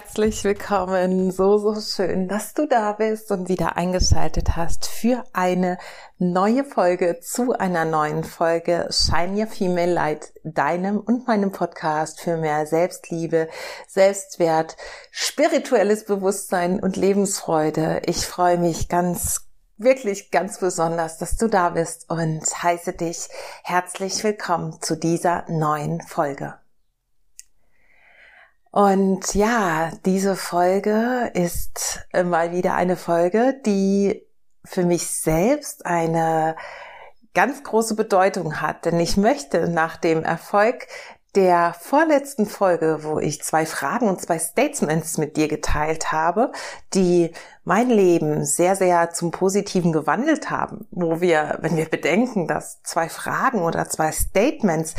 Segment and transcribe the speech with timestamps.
[0.00, 1.32] Herzlich willkommen.
[1.32, 5.76] So, so schön, dass du da bist und wieder eingeschaltet hast für eine
[6.18, 12.36] neue Folge zu einer neuen Folge Shine Your Female Light, deinem und meinem Podcast für
[12.36, 13.48] mehr Selbstliebe,
[13.88, 14.76] Selbstwert,
[15.10, 18.02] spirituelles Bewusstsein und Lebensfreude.
[18.06, 23.28] Ich freue mich ganz wirklich ganz besonders, dass du da bist und heiße dich
[23.64, 26.54] herzlich willkommen zu dieser neuen Folge.
[28.70, 34.26] Und ja, diese Folge ist mal wieder eine Folge, die
[34.64, 36.56] für mich selbst eine
[37.34, 40.86] ganz große Bedeutung hat, denn ich möchte nach dem Erfolg
[41.34, 46.52] der vorletzten Folge, wo ich zwei Fragen und zwei Statements mit dir geteilt habe,
[46.94, 47.32] die
[47.64, 53.10] mein Leben sehr, sehr zum Positiven gewandelt haben, wo wir, wenn wir bedenken, dass zwei
[53.10, 54.94] Fragen oder zwei Statements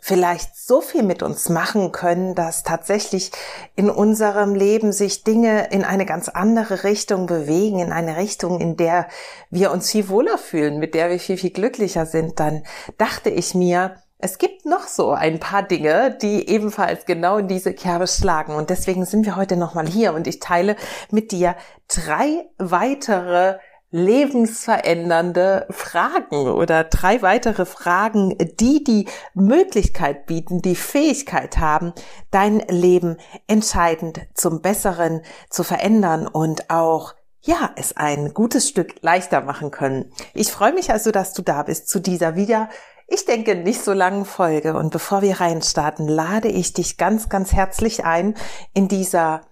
[0.00, 3.32] vielleicht so viel mit uns machen können, dass tatsächlich
[3.74, 8.78] in unserem Leben sich Dinge in eine ganz andere Richtung bewegen, in eine Richtung, in
[8.78, 9.08] der
[9.50, 12.62] wir uns viel wohler fühlen, mit der wir viel, viel glücklicher sind, dann
[12.96, 13.96] dachte ich mir,
[14.26, 18.56] es gibt noch so ein paar Dinge, die ebenfalls genau in diese Kerbe schlagen.
[18.56, 20.74] Und deswegen sind wir heute nochmal hier und ich teile
[21.12, 21.54] mit dir
[21.86, 23.58] drei weitere
[23.92, 31.92] lebensverändernde Fragen oder drei weitere Fragen, die die Möglichkeit bieten, die Fähigkeit haben,
[32.32, 39.40] dein Leben entscheidend zum Besseren zu verändern und auch ja, es ein gutes Stück leichter
[39.40, 40.12] machen können.
[40.34, 42.68] Ich freue mich also, dass du da bist zu dieser wieder
[43.06, 44.74] ich denke, nicht so langen Folge.
[44.74, 48.34] Und bevor wir reinstarten, lade ich dich ganz, ganz herzlich ein
[48.74, 49.42] in dieser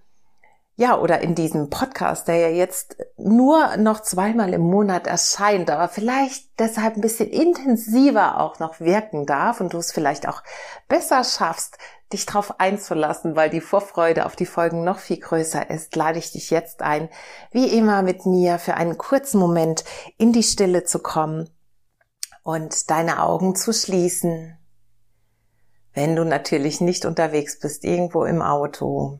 [0.77, 5.87] ja, oder in diesem Podcast, der ja jetzt nur noch zweimal im Monat erscheint, aber
[5.87, 10.43] vielleicht deshalb ein bisschen intensiver auch noch wirken darf und du es vielleicht auch
[10.89, 11.77] besser schaffst,
[12.11, 16.33] dich darauf einzulassen, weil die Vorfreude auf die Folgen noch viel größer ist, lade ich
[16.33, 17.07] dich jetzt ein,
[17.51, 19.85] wie immer mit mir für einen kurzen Moment
[20.17, 21.49] in die Stille zu kommen
[22.45, 24.55] und deine Augen zu schließen.
[25.95, 29.19] Wenn du natürlich nicht unterwegs bist, irgendwo im Auto,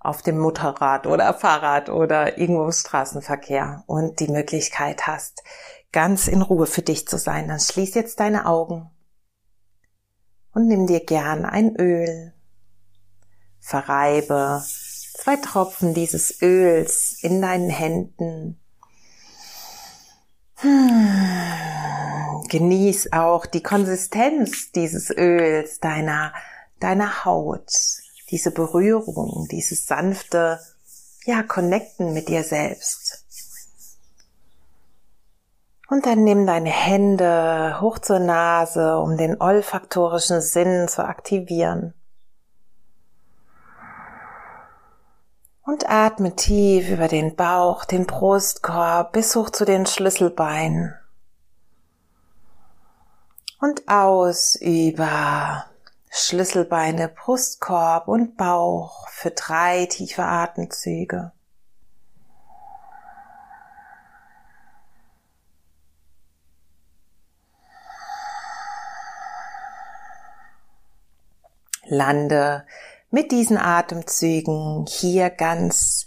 [0.00, 5.42] auf dem Motorrad oder Fahrrad oder irgendwo im Straßenverkehr und die Möglichkeit hast,
[5.92, 8.90] ganz in Ruhe für dich zu sein, dann schließ jetzt deine Augen
[10.52, 12.34] und nimm dir gern ein Öl.
[13.60, 18.60] Verreibe zwei Tropfen dieses Öls in deinen Händen.
[20.56, 21.99] Hm
[22.50, 26.34] genieß auch die Konsistenz dieses Öls, deiner,
[26.80, 27.72] deiner Haut,
[28.30, 30.60] diese Berührung, dieses sanfte,
[31.24, 33.24] ja, Connecten mit dir selbst.
[35.88, 41.94] Und dann nimm deine Hände hoch zur Nase, um den olfaktorischen Sinn zu aktivieren.
[45.62, 50.99] Und atme tief über den Bauch, den Brustkorb bis hoch zu den Schlüsselbeinen
[53.60, 55.66] und aus über
[56.10, 61.32] Schlüsselbeine, Brustkorb und Bauch für drei tiefe Atemzüge.
[71.84, 72.64] Lande
[73.10, 76.06] mit diesen Atemzügen hier ganz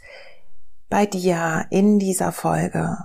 [0.90, 2.98] bei dir in dieser Folge.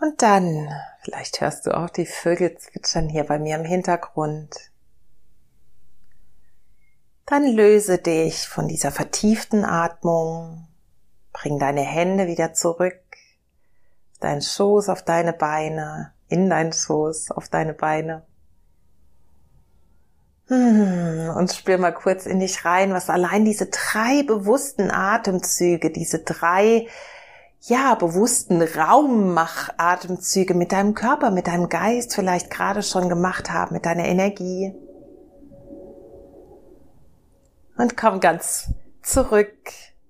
[0.00, 0.68] Und dann,
[1.02, 4.70] vielleicht hörst du auch die Vögel zwitschern hier bei mir im Hintergrund.
[7.26, 10.66] Dann löse dich von dieser vertieften Atmung.
[11.32, 12.98] Bring deine Hände wieder zurück.
[14.20, 18.24] Dein Schoß auf deine Beine, in deinen Schoß auf deine Beine.
[20.48, 26.18] Hm, und spür mal kurz in dich rein, was allein diese drei bewussten Atemzüge, diese
[26.18, 26.88] drei
[27.62, 33.84] ja, bewussten Raummachatemzüge mit deinem Körper, mit deinem Geist vielleicht gerade schon gemacht haben, mit
[33.84, 34.74] deiner Energie.
[37.76, 38.72] Und komm ganz
[39.02, 39.54] zurück,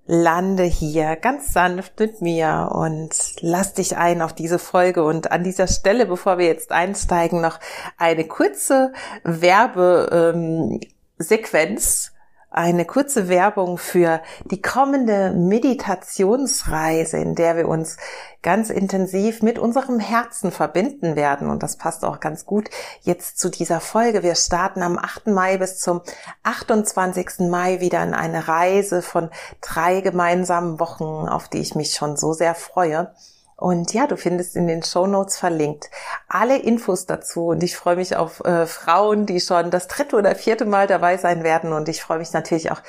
[0.06, 5.05] lande hier ganz sanft mit mir und lass dich ein auf diese Folge.
[5.05, 7.61] Und an dieser Stelle, bevor wir jetzt einsteigen, noch
[7.96, 8.93] eine kurze
[9.23, 12.12] Werbesequenz.
[12.52, 17.97] Eine kurze Werbung für die kommende Meditationsreise, in der wir uns
[18.43, 21.49] ganz intensiv mit unserem Herzen verbinden werden.
[21.49, 22.69] Und das passt auch ganz gut
[23.02, 24.25] jetzt zu dieser Folge.
[24.25, 25.29] Wir starten am 8.
[25.29, 26.00] Mai bis zum
[26.43, 27.49] 28.
[27.49, 29.31] Mai wieder in eine Reise von
[29.61, 33.14] drei gemeinsamen Wochen, auf die ich mich schon so sehr freue.
[33.61, 35.91] Und ja, du findest in den Show Notes verlinkt
[36.29, 37.49] alle Infos dazu.
[37.49, 41.19] Und ich freue mich auf äh, Frauen, die schon das dritte oder vierte Mal dabei
[41.19, 41.75] sein werden.
[41.75, 42.81] Und ich freue mich natürlich auch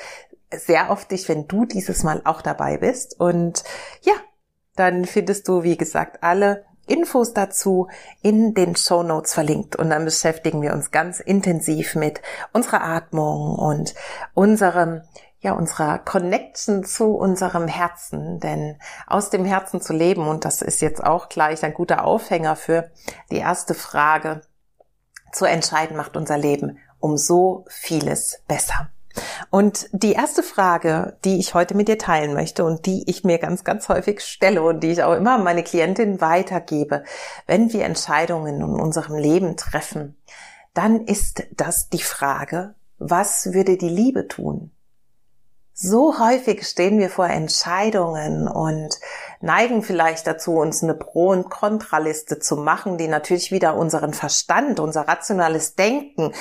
[0.50, 3.20] sehr auf dich, wenn du dieses Mal auch dabei bist.
[3.20, 3.64] Und
[4.00, 4.14] ja,
[4.74, 7.88] dann findest du, wie gesagt, alle Infos dazu
[8.22, 12.20] in den Show Notes verlinkt und dann beschäftigen wir uns ganz intensiv mit
[12.52, 13.94] unserer Atmung und
[14.34, 15.02] unserem
[15.42, 20.80] ja, unserer Connection zu unserem Herzen, denn aus dem Herzen zu leben, und das ist
[20.80, 22.90] jetzt auch gleich ein guter Aufhänger für
[23.30, 24.40] die erste Frage,
[25.32, 28.88] zu entscheiden macht unser Leben um so vieles besser.
[29.50, 33.38] Und die erste Frage, die ich heute mit dir teilen möchte und die ich mir
[33.38, 37.04] ganz, ganz häufig stelle und die ich auch immer meine Klientin weitergebe,
[37.46, 40.16] wenn wir Entscheidungen in unserem Leben treffen,
[40.72, 44.70] dann ist das die Frage, was würde die Liebe tun?
[45.84, 49.00] So häufig stehen wir vor Entscheidungen und
[49.40, 54.78] neigen vielleicht dazu, uns eine Pro- und Kontraliste zu machen, die natürlich wieder unseren Verstand,
[54.78, 56.32] unser rationales Denken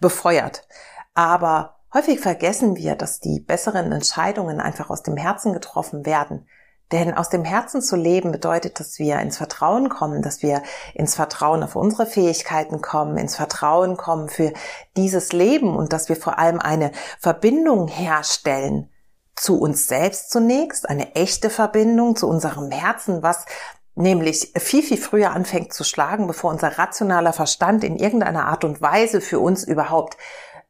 [0.00, 0.68] befeuert.
[1.14, 6.46] Aber Häufig vergessen wir, dass die besseren Entscheidungen einfach aus dem Herzen getroffen werden.
[6.92, 10.62] Denn aus dem Herzen zu leben bedeutet, dass wir ins Vertrauen kommen, dass wir
[10.94, 14.52] ins Vertrauen auf unsere Fähigkeiten kommen, ins Vertrauen kommen für
[14.96, 16.90] dieses Leben und dass wir vor allem eine
[17.20, 18.90] Verbindung herstellen
[19.36, 23.46] zu uns selbst zunächst, eine echte Verbindung zu unserem Herzen, was
[23.94, 28.80] nämlich viel, viel früher anfängt zu schlagen, bevor unser rationaler Verstand in irgendeiner Art und
[28.80, 30.16] Weise für uns überhaupt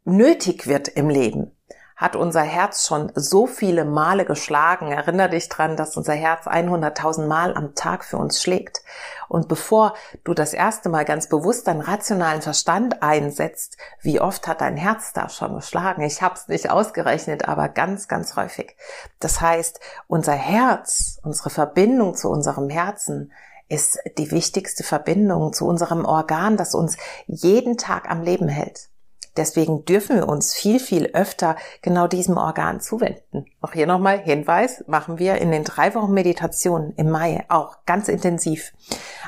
[0.05, 1.56] nötig wird im Leben,
[2.00, 4.91] hat unser Herz schon so viele Male geschlagen.
[4.91, 8.81] Erinner dich dran, dass unser Herz 100.000 Mal am Tag für uns schlägt.
[9.29, 9.93] Und bevor
[10.25, 15.12] du das erste Mal ganz bewusst deinen rationalen Verstand einsetzt, wie oft hat dein Herz
[15.12, 16.00] da schon geschlagen?
[16.00, 18.76] Ich habe es nicht ausgerechnet, aber ganz, ganz häufig.
[19.19, 23.31] Das heißt, unser Herz, unsere Verbindung zu unserem Herzen
[23.69, 28.89] ist die wichtigste Verbindung zu unserem Organ, das uns jeden Tag am Leben hält.
[29.36, 33.46] Deswegen dürfen wir uns viel, viel öfter genau diesem Organ zuwenden.
[33.60, 38.08] Auch hier nochmal Hinweis, machen wir in den drei Wochen Meditation im Mai auch ganz
[38.08, 38.72] intensiv.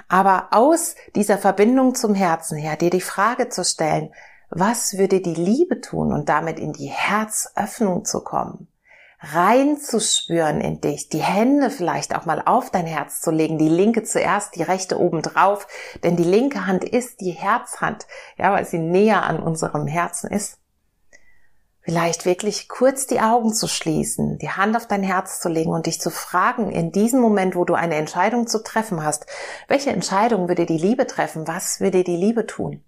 [0.08, 4.12] Aber aus dieser Verbindung zum Herzen her, dir die Frage zu stellen,
[4.50, 8.68] was würde die Liebe tun und damit in die Herzöffnung zu kommen?
[9.22, 14.02] Reinzuspüren in dich, die Hände vielleicht auch mal auf dein Herz zu legen, die linke
[14.02, 15.68] zuerst, die rechte oben drauf,
[16.02, 20.58] denn die linke Hand ist die Herzhand, ja, weil sie näher an unserem Herzen ist.
[21.84, 25.86] Vielleicht wirklich kurz die Augen zu schließen, die Hand auf dein Herz zu legen und
[25.86, 29.26] dich zu fragen, in diesem Moment, wo du eine Entscheidung zu treffen hast,
[29.66, 31.48] welche Entscheidung würde die Liebe treffen?
[31.48, 32.84] Was würde die Liebe tun?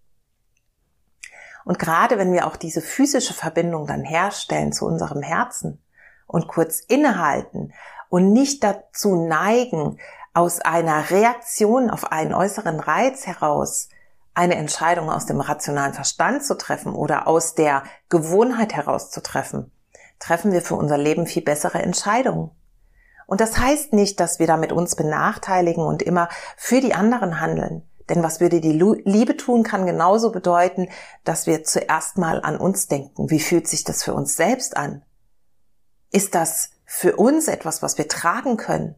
[1.64, 5.83] Und gerade wenn wir auch diese physische Verbindung dann herstellen zu unserem Herzen,
[6.34, 7.72] und kurz innehalten
[8.08, 9.98] und nicht dazu neigen,
[10.34, 13.88] aus einer Reaktion auf einen äußeren Reiz heraus
[14.34, 19.70] eine Entscheidung aus dem rationalen Verstand zu treffen oder aus der Gewohnheit heraus zu treffen,
[20.18, 22.50] treffen wir für unser Leben viel bessere Entscheidungen.
[23.26, 27.88] Und das heißt nicht, dass wir damit uns benachteiligen und immer für die anderen handeln.
[28.08, 30.88] Denn was würde die Liebe tun, kann genauso bedeuten,
[31.22, 33.30] dass wir zuerst mal an uns denken.
[33.30, 35.02] Wie fühlt sich das für uns selbst an?
[36.14, 38.94] Ist das für uns etwas, was wir tragen können?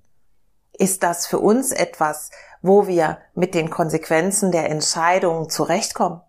[0.74, 2.30] Ist das für uns etwas,
[2.60, 6.20] wo wir mit den Konsequenzen der Entscheidungen zurechtkommen?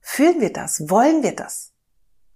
[0.00, 0.88] Fühlen wir das?
[0.88, 1.72] Wollen wir das?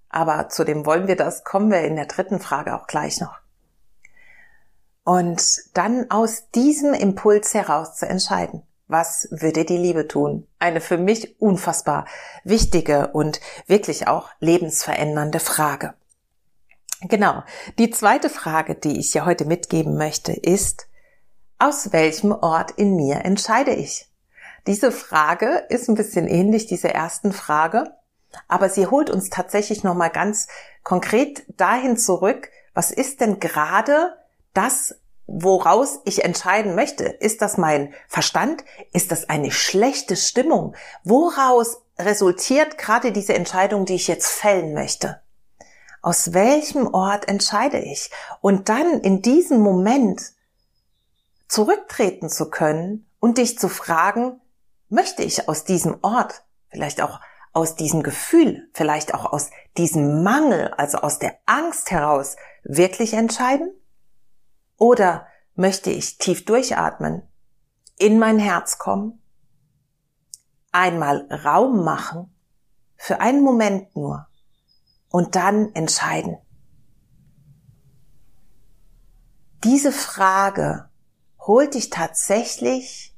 [0.09, 3.39] Aber zu dem wollen wir das kommen wir in der dritten Frage auch gleich noch.
[5.05, 5.41] Und
[5.73, 8.67] dann aus diesem Impuls heraus zu entscheiden.
[8.89, 10.49] Was würde die Liebe tun?
[10.59, 12.07] Eine für mich unfassbar
[12.43, 15.95] wichtige und wirklich auch lebensverändernde Frage.
[17.09, 17.43] Genau.
[17.79, 20.87] Die zweite Frage, die ich dir heute mitgeben möchte, ist,
[21.59, 24.09] aus welchem Ort in mir entscheide ich?
[24.67, 27.97] Diese Frage ist ein bisschen ähnlich dieser ersten Frage,
[28.49, 30.47] aber sie holt uns tatsächlich nochmal ganz
[30.85, 34.17] konkret dahin zurück, was ist denn gerade
[34.55, 37.05] das, woraus ich entscheiden möchte?
[37.05, 38.65] Ist das mein Verstand?
[38.93, 40.75] Ist das eine schlechte Stimmung?
[41.05, 45.22] Woraus resultiert gerade diese Entscheidung, die ich jetzt fällen möchte?
[46.03, 48.11] Aus welchem Ort entscheide ich?
[48.41, 50.21] Und dann in diesem Moment
[51.49, 54.41] zurücktreten zu können und dich zu fragen,
[54.89, 57.21] möchte ich aus diesem Ort, vielleicht auch
[57.53, 63.71] aus diesem Gefühl, vielleicht auch aus diesem Mangel, also aus der Angst heraus, wirklich entscheiden?
[64.77, 67.23] Oder möchte ich tief durchatmen,
[67.99, 69.23] in mein Herz kommen,
[70.73, 72.35] einmal Raum machen,
[72.97, 74.27] für einen Moment nur,
[75.13, 76.39] und dann entscheiden.
[79.63, 80.89] Diese Frage
[81.39, 83.15] holt dich tatsächlich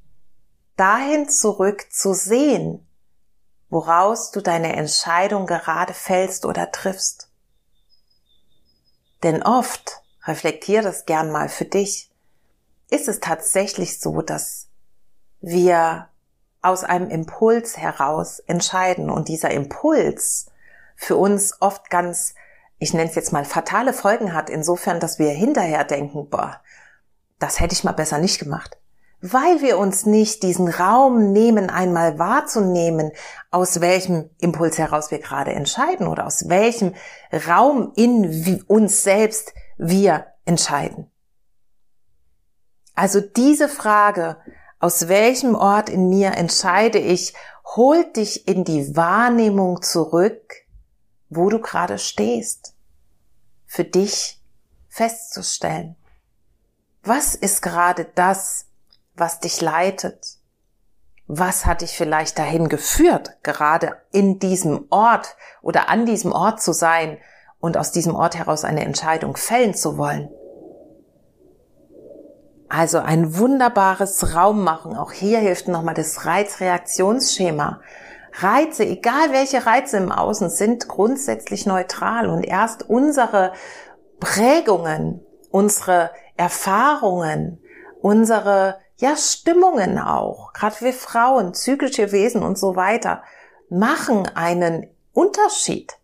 [0.77, 2.87] dahin zurück zu sehen,
[3.71, 7.31] woraus du deine Entscheidung gerade fällst oder triffst.
[9.23, 12.11] Denn oft, reflektier das gern mal für dich,
[12.91, 14.69] ist es tatsächlich so, dass
[15.41, 16.09] wir
[16.61, 20.51] aus einem Impuls heraus entscheiden und dieser Impuls
[20.95, 22.35] für uns oft ganz,
[22.79, 26.61] ich nenne es jetzt mal, fatale Folgen hat, insofern, dass wir hinterher denken, boah,
[27.39, 28.79] das hätte ich mal besser nicht gemacht.
[29.21, 33.11] Weil wir uns nicht diesen Raum nehmen, einmal wahrzunehmen,
[33.51, 36.95] aus welchem Impuls heraus wir gerade entscheiden oder aus welchem
[37.49, 41.11] Raum in uns selbst wir entscheiden.
[42.95, 44.37] Also diese Frage,
[44.79, 47.35] aus welchem Ort in mir entscheide ich,
[47.77, 50.64] holt dich in die Wahrnehmung zurück,
[51.37, 52.75] wo du gerade stehst,
[53.67, 54.41] für dich
[54.89, 55.97] festzustellen.
[57.03, 58.67] Was ist gerade das,
[59.15, 60.39] was dich leitet?
[61.27, 66.73] Was hat dich vielleicht dahin geführt, gerade in diesem Ort oder an diesem Ort zu
[66.73, 67.19] sein
[67.61, 70.29] und aus diesem Ort heraus eine Entscheidung fällen zu wollen?
[72.69, 74.97] Also ein wunderbares Raummachen.
[74.97, 77.81] Auch hier hilft nochmal das Reizreaktionsschema.
[78.37, 83.53] Reize, egal welche Reize im Außen sind, grundsätzlich neutral und erst unsere
[84.19, 87.63] Prägungen, unsere Erfahrungen,
[88.01, 93.23] unsere ja Stimmungen auch, gerade wir Frauen, zyklische Wesen und so weiter,
[93.69, 95.95] machen einen Unterschied.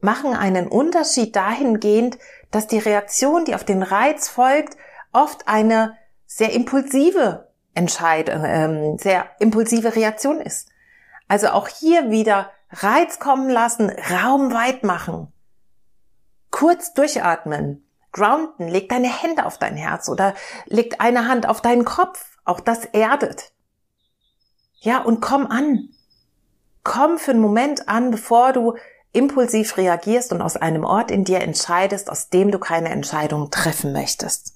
[0.00, 2.18] Machen einen Unterschied dahingehend,
[2.50, 4.76] dass die Reaktion, die auf den Reiz folgt,
[5.12, 5.96] oft eine
[6.26, 10.68] sehr impulsive Entscheidung, ähm, sehr impulsive Reaktion ist.
[11.28, 15.32] Also auch hier wieder Reiz kommen lassen, Raum weit machen.
[16.50, 20.34] Kurz durchatmen, grounden, leg deine Hände auf dein Herz oder
[20.66, 22.38] leg eine Hand auf deinen Kopf.
[22.44, 23.52] Auch das erdet.
[24.80, 25.90] Ja, und komm an.
[26.82, 28.76] Komm für einen Moment an, bevor du
[29.12, 33.92] impulsiv reagierst und aus einem Ort in dir entscheidest, aus dem du keine Entscheidung treffen
[33.92, 34.54] möchtest.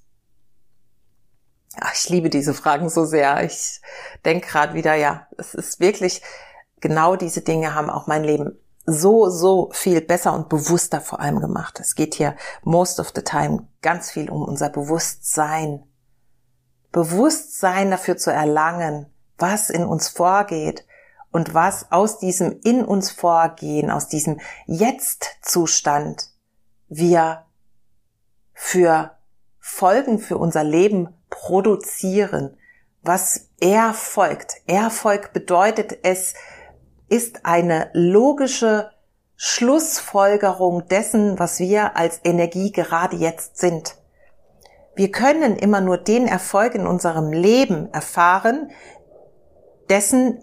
[1.81, 3.43] Ach, ich liebe diese Fragen so sehr.
[3.45, 3.81] Ich
[4.25, 6.23] denke gerade wieder, ja, es ist wirklich
[6.83, 11.41] genau diese Dinge haben auch mein Leben so, so viel besser und bewusster vor allem
[11.41, 11.79] gemacht.
[11.81, 15.85] Es geht hier most of the time ganz viel um unser Bewusstsein.
[16.91, 19.07] Bewusstsein dafür zu erlangen,
[19.39, 20.85] was in uns vorgeht
[21.31, 26.29] und was aus diesem in uns vorgehen, aus diesem Jetzt-Zustand
[26.89, 27.47] wir
[28.53, 29.17] für
[29.59, 32.59] Folgen für unser Leben produzieren,
[33.03, 34.47] was Erfolg.
[34.67, 36.35] Erfolg bedeutet es,
[37.12, 38.90] ist eine logische
[39.37, 43.97] Schlussfolgerung dessen, was wir als Energie gerade jetzt sind.
[44.97, 48.71] Wir können immer nur den Erfolg in unserem Leben erfahren,
[49.90, 50.42] dessen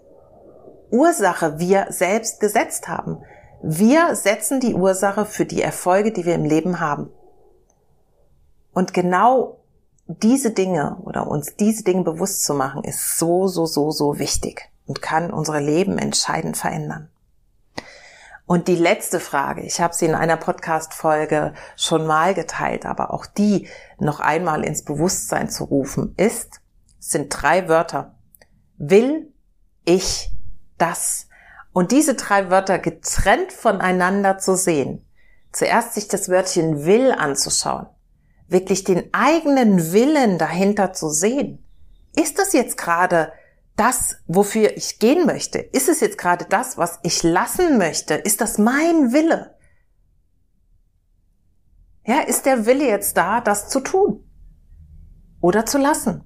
[0.92, 3.18] Ursache wir selbst gesetzt haben.
[3.62, 7.10] Wir setzen die Ursache für die Erfolge, die wir im Leben haben.
[8.72, 9.58] Und genau
[10.06, 14.70] diese Dinge oder uns diese Dinge bewusst zu machen, ist so, so, so, so wichtig
[14.86, 17.10] und kann unsere Leben entscheidend verändern.
[18.50, 23.24] Und die letzte Frage, ich habe sie in einer Podcast-Folge schon mal geteilt, aber auch
[23.24, 23.68] die
[24.00, 26.60] noch einmal ins Bewusstsein zu rufen, ist,
[26.98, 28.16] sind drei Wörter.
[28.76, 29.32] Will
[29.84, 30.32] ich
[30.78, 31.28] das?
[31.72, 35.06] Und diese drei Wörter getrennt voneinander zu sehen.
[35.52, 37.86] Zuerst sich das Wörtchen will anzuschauen.
[38.48, 41.64] Wirklich den eigenen Willen dahinter zu sehen.
[42.16, 43.32] Ist das jetzt gerade
[43.76, 45.58] das, wofür ich gehen möchte?
[45.58, 48.14] Ist es jetzt gerade das, was ich lassen möchte?
[48.14, 49.56] Ist das mein Wille?
[52.06, 54.24] Ja, ist der Wille jetzt da, das zu tun
[55.40, 56.24] oder zu lassen?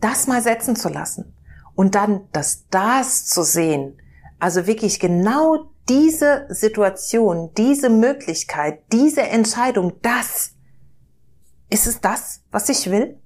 [0.00, 1.34] Das mal setzen zu lassen
[1.74, 4.00] und dann das das zu sehen.
[4.38, 10.54] Also wirklich genau diese Situation, diese Möglichkeit, diese Entscheidung, das.
[11.70, 13.20] Ist es das, was ich will?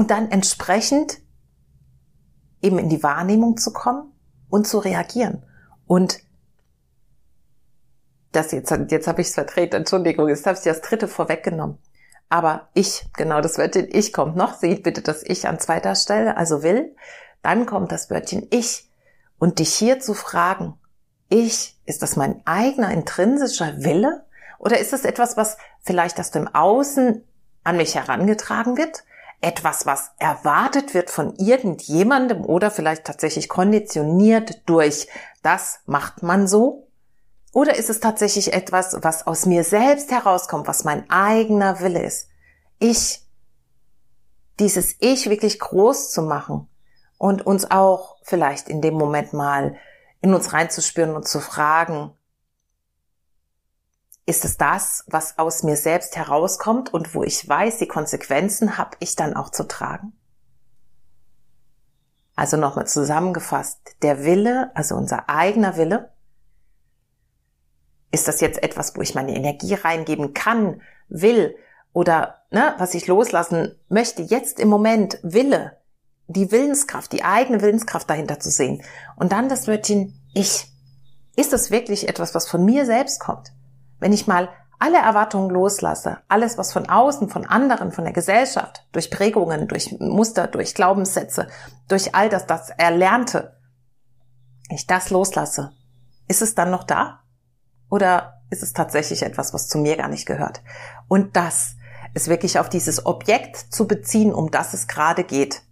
[0.00, 1.18] Und dann entsprechend
[2.62, 4.10] eben in die Wahrnehmung zu kommen
[4.48, 5.44] und zu reagieren.
[5.86, 6.20] Und
[8.32, 11.76] das jetzt, jetzt habe ich es verdreht, Entschuldigung, jetzt habe ich das dritte vorweggenommen.
[12.30, 16.38] Aber ich, genau das Wörtchen ich kommt noch, seht bitte das ich an zweiter Stelle,
[16.38, 16.96] also will,
[17.42, 18.90] dann kommt das Wörtchen ich
[19.38, 20.78] und dich hier zu fragen,
[21.28, 24.24] ich, ist das mein eigener intrinsischer Wille?
[24.58, 27.22] Oder ist das etwas, was vielleicht aus dem Außen
[27.64, 29.04] an mich herangetragen wird?
[29.40, 35.08] Etwas, was erwartet wird von irgendjemandem oder vielleicht tatsächlich konditioniert durch
[35.42, 36.88] das macht man so.
[37.52, 42.28] Oder ist es tatsächlich etwas, was aus mir selbst herauskommt, was mein eigener Wille ist?
[42.78, 43.26] Ich,
[44.58, 46.68] dieses Ich wirklich groß zu machen
[47.18, 49.76] und uns auch vielleicht in dem Moment mal
[50.20, 52.12] in uns reinzuspüren und zu fragen,
[54.30, 58.96] ist es das, was aus mir selbst herauskommt und wo ich weiß, die Konsequenzen habe
[59.00, 60.12] ich dann auch zu tragen?
[62.36, 66.12] Also nochmal zusammengefasst, der Wille, also unser eigener Wille,
[68.12, 71.56] ist das jetzt etwas, wo ich meine Energie reingeben kann, will
[71.92, 75.76] oder ne, was ich loslassen möchte, jetzt im Moment Wille,
[76.28, 78.80] die Willenskraft, die eigene Willenskraft dahinter zu sehen.
[79.16, 80.68] Und dann das Wörtchen ich.
[81.34, 83.50] Ist das wirklich etwas, was von mir selbst kommt?
[84.00, 84.48] Wenn ich mal
[84.80, 89.94] alle Erwartungen loslasse, alles, was von außen, von anderen, von der Gesellschaft, durch Prägungen, durch
[90.00, 91.48] Muster, durch Glaubenssätze,
[91.86, 93.56] durch all das, das Erlernte,
[94.70, 95.72] ich das loslasse,
[96.28, 97.20] ist es dann noch da?
[97.90, 100.62] Oder ist es tatsächlich etwas, was zu mir gar nicht gehört?
[101.08, 101.76] Und das
[102.14, 105.62] ist wirklich auf dieses Objekt zu beziehen, um das es gerade geht.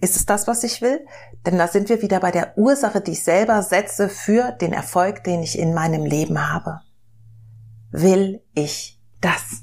[0.00, 1.04] Ist es das, was ich will?
[1.44, 5.22] Denn da sind wir wieder bei der Ursache, die ich selber setze für den Erfolg,
[5.24, 6.80] den ich in meinem Leben habe
[7.94, 9.62] will ich das?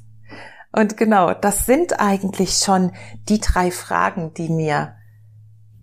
[0.72, 2.94] Und genau, das sind eigentlich schon
[3.28, 4.96] die drei Fragen, die mir,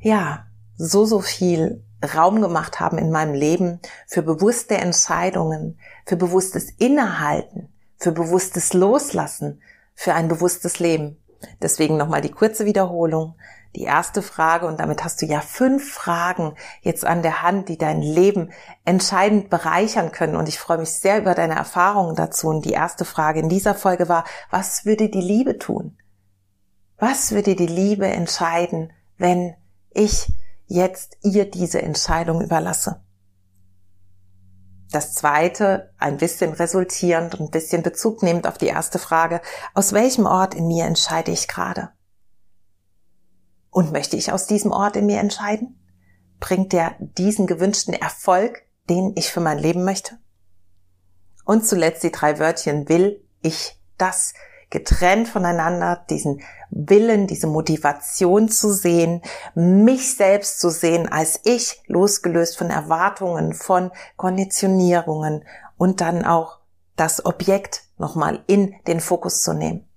[0.00, 6.71] ja, so, so viel Raum gemacht haben in meinem Leben für bewusste Entscheidungen, für bewusstes
[6.78, 9.61] Innehalten, für bewusstes Loslassen,
[9.95, 11.19] für ein bewusstes Leben.
[11.62, 13.35] Deswegen nochmal die kurze Wiederholung
[13.76, 17.76] die erste Frage und damit hast du ja fünf Fragen jetzt an der Hand, die
[17.76, 18.50] dein Leben
[18.85, 20.37] entscheidend bereichern können.
[20.37, 22.49] Und ich freue mich sehr über deine Erfahrungen dazu.
[22.49, 25.97] Und die erste Frage in dieser Folge war, was würde die Liebe tun?
[26.99, 29.54] Was würde die Liebe entscheiden, wenn
[29.91, 30.32] ich
[30.67, 33.00] jetzt ihr diese Entscheidung überlasse?
[34.90, 39.42] Das zweite, ein bisschen resultierend und ein bisschen Bezug nehmend auf die erste Frage,
[39.74, 41.90] aus welchem Ort in mir entscheide ich gerade?
[43.70, 45.78] Und möchte ich aus diesem Ort in mir entscheiden?
[46.40, 50.18] Bringt der diesen gewünschten Erfolg, den ich für mein Leben möchte?
[51.44, 54.32] Und zuletzt die drei Wörtchen will ich das
[54.71, 59.23] getrennt voneinander, diesen Willen, diese Motivation zu sehen,
[59.54, 65.45] mich selbst zu sehen als ich, losgelöst von Erwartungen, von Konditionierungen
[65.76, 66.59] und dann auch
[66.97, 69.89] das Objekt nochmal in den Fokus zu nehmen.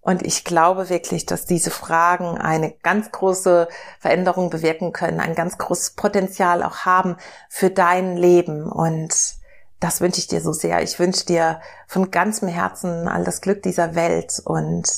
[0.00, 3.68] Und ich glaube wirklich, dass diese Fragen eine ganz große
[4.00, 7.16] Veränderung bewirken können, ein ganz großes Potenzial auch haben
[7.48, 8.64] für dein Leben.
[8.64, 9.36] Und
[9.82, 10.82] das wünsche ich dir so sehr.
[10.82, 14.88] Ich wünsche dir von ganzem Herzen all das Glück dieser Welt und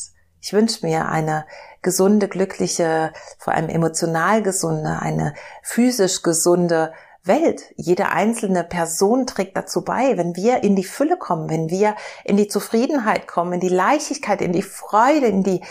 [0.40, 1.46] ich wünsche mir eine
[1.80, 6.92] gesunde, glückliche, vor allem emotional gesunde, eine physisch gesunde
[7.22, 7.72] Welt.
[7.76, 12.36] Jede einzelne Person trägt dazu bei, wenn wir in die Fülle kommen, wenn wir in
[12.36, 15.64] die Zufriedenheit kommen, in die Leichtigkeit, in die Freude, in die,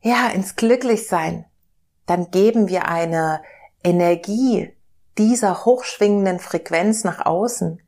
[0.00, 1.44] ja, ins Glücklichsein,
[2.06, 3.42] dann geben wir eine
[3.84, 4.72] Energie
[5.18, 7.80] dieser hochschwingenden Frequenz nach außen.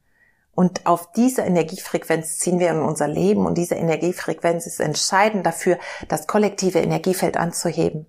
[0.59, 5.79] Und auf diese Energiefrequenz ziehen wir in unser Leben und diese Energiefrequenz ist entscheidend dafür,
[6.09, 8.07] das kollektive Energiefeld anzuheben.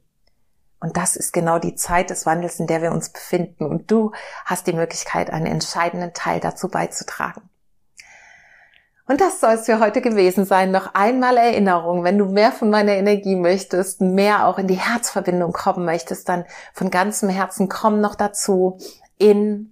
[0.79, 3.67] Und das ist genau die Zeit des Wandels, in der wir uns befinden.
[3.67, 4.13] Und du
[4.45, 7.47] hast die Möglichkeit, einen entscheidenden Teil dazu beizutragen.
[9.07, 10.71] Und das soll es für heute gewesen sein.
[10.71, 15.53] Noch einmal Erinnerung, wenn du mehr von meiner Energie möchtest, mehr auch in die Herzverbindung
[15.53, 18.79] kommen möchtest, dann von ganzem Herzen komm noch dazu
[19.19, 19.71] in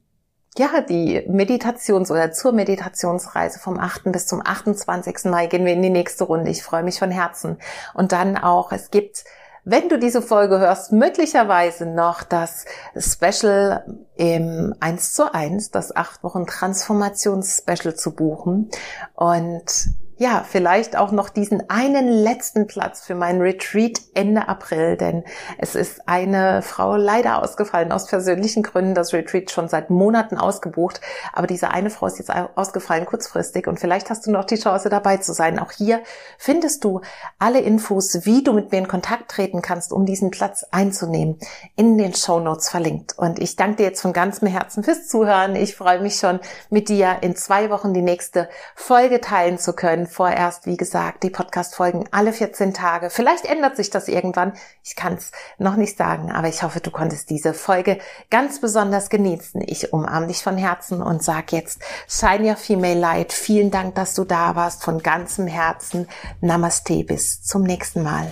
[0.58, 4.12] ja, die Meditations- oder zur Meditationsreise vom 8.
[4.12, 5.26] bis zum 28.
[5.26, 6.52] Mai gehen wir in die nächste Runde.
[6.52, 7.58] Ich freue mich von Herzen.
[7.94, 9.24] Und dann auch, es gibt
[9.70, 12.64] wenn du diese Folge hörst, möglicherweise noch das
[12.98, 13.84] Special
[14.16, 18.70] im 1 zu 1, das 8 Wochen Transformations-Special zu buchen.
[19.14, 25.24] Und ja, vielleicht auch noch diesen einen letzten Platz für meinen Retreat Ende April, denn
[25.60, 31.02] es ist eine Frau leider ausgefallen aus persönlichen Gründen, das Retreat schon seit Monaten ausgebucht,
[31.34, 34.90] aber diese eine Frau ist jetzt ausgefallen kurzfristig und vielleicht hast du noch die Chance
[34.90, 35.60] dabei zu sein.
[35.60, 36.02] Auch hier
[36.40, 37.02] findest du
[37.38, 41.38] alle Infos, wie du mit mir in Kontakt treten kannst, um diesen Platz einzunehmen,
[41.76, 43.16] in den Show Notes verlinkt.
[43.20, 45.56] Und ich danke dir jetzt von ganzem Herzen fürs Zuhören.
[45.56, 46.40] Ich freue mich schon,
[46.72, 51.30] mit dir in zwei Wochen die nächste Folge teilen zu können vorerst, wie gesagt, die
[51.30, 53.10] Podcast-Folgen alle 14 Tage.
[53.10, 54.54] Vielleicht ändert sich das irgendwann.
[54.84, 59.10] Ich kann es noch nicht sagen, aber ich hoffe, du konntest diese Folge ganz besonders
[59.10, 59.62] genießen.
[59.66, 63.34] Ich umarme dich von Herzen und sag jetzt Shine Your Female Light.
[63.34, 64.84] Vielen Dank, dass du da warst.
[64.84, 66.08] Von ganzem Herzen.
[66.42, 67.04] Namaste.
[67.04, 68.32] Bis zum nächsten Mal.